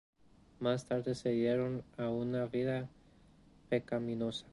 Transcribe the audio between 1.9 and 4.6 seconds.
a una vida pecaminosa.